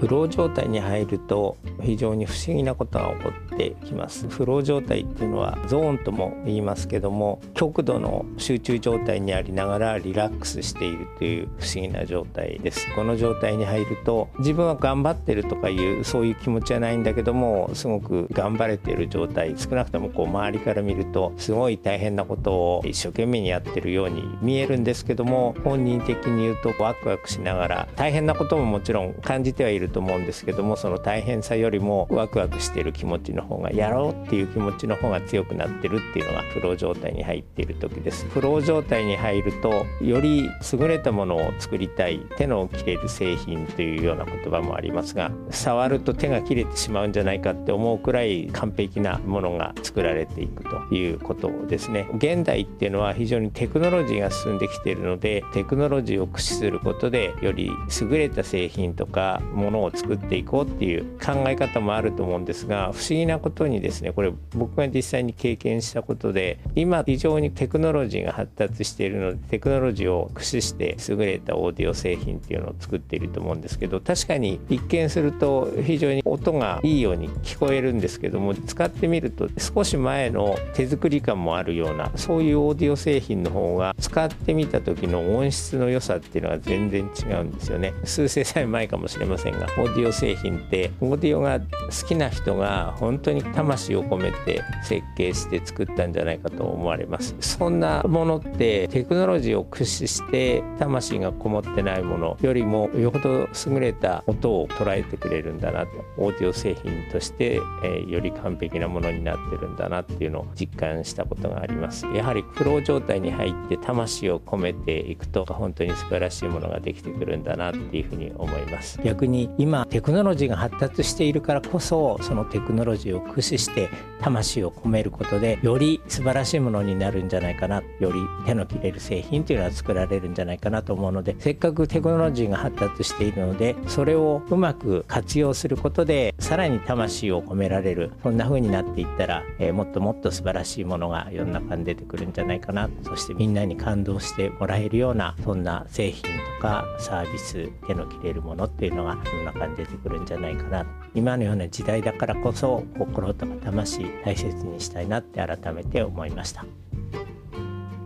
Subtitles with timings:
[0.00, 4.26] フロー状態に入ると非常に不思議なことが起こってきます。
[4.30, 12.86] フロー状態っていうのはゾーンとも言いますけども極度の集中状態にありながらリラックスしているという不思議な状態です。
[12.94, 19.54] この状態に入ると自分は頑張ってるとかいうそういう気持ちはないんだけどもすごく頑張れている状態。
[19.58, 52.08] 少なくともこう周りから見るとすごい大変なことを一生懸命にやってるように見えるんですけども本人的に言うとワクワクしながら大変なことももちろん感じてはいると思うんですけどもその大変さよりもワクワクしてる気持ちの方がやろうっていう気持ちの方が強くなってるっていうのがフロー状態に入っている時ですフロー状態に入るとより優れたものを作りたい手の切れる製品というような言葉もありますが触ると手が切れてしまうんじゃないかって思うくらい完璧なものが作られていくということですね。
[52.14, 87.94] 現代っていうのは非常にテクノロジーが進んできているのでテクノロジーを駆使することでより優れた製品とかものを作っていこうっていう考え方もあると思うんですが不思議なことにですねこれ僕が実際に経験したことで今非常にテクノロジーが発達しているのでテクノロジーを駆使して優れたオーディオ製品っていうのを作っていると思うんですけど確かに一見すると非常に音がいいように聞こえるんですけども使ってみると少し前の手作り感もあるようなそういうオーディオ製品の方が使ってみた時の音質の良さっていうのが全然違うんですよね。
[88.04, 89.66] 数世代前かもしれませんが。
[89.78, 97.34] オーディオ製品ってオーディオが好きな人が本当に魂を込めて設計して作ったんじゃないかと思われます。
[97.40, 112.06] そんなものってテクノロジーを駆使して魂がこもってないものよりもよほど優れた音を捉えてくれるんだなとオーディオ製品として、えー、より完璧なものになってるんだなっていうのを実感したことがあります。
[112.06, 119.00] やはりフロー状態に入って魂を込めていくと本当に素晴らしいものができてくるんだなっていうふうに思います。
[119.02, 123.90] 逆に今テクノロジーが発達しているからこそそのテクノロジーを駆使して
[124.22, 142.88] 魂を込めることでより素晴らしいものになるんじゃないかなより手の切れる製品というのは作られるんじゃないかなと思うのでせっかくテクノロジーが発達しているのでそれをうまく活用することでさらに魂を込められるそんな風になっていったら、えー、もっともっと素晴らしいものが世の中に出てくるんじゃないかな。
[143.04, 150.86] そしてみんなに感動してもらえるようなそんな製品とかサービス手の切れるものっていうのが世の中に出てくるんじゃないかな。
[151.14, 156.64] 今のような時代だからこそ心とか魂大切にしたいなって改めて思いました。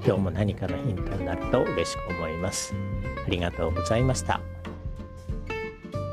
[0.07, 2.75] 今日も何かのヒントになると嬉しく思います。
[3.27, 4.54] ありがとうございました。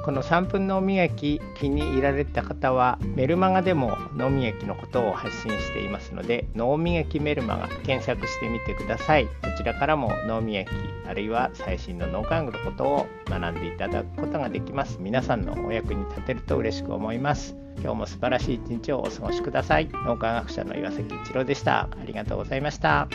[0.03, 9.25] この3分脳磨き気に入られた方はメルマガでも脳磨きのことを発信していますので脳磨きメルマガ検索してみてください。
[9.25, 10.67] こちらからも脳磨き
[11.07, 14.97] あるいは最新の脳科学のことを学んでいただくことができます。
[14.99, 17.55] 皆さんのお役に立てると嬉しく思います。
[17.79, 19.89] 今日も素晴らしい一日をお過ごしください。
[20.05, 21.81] 脳科学者の岩崎一郎でした。
[21.81, 23.07] ありがとうございました。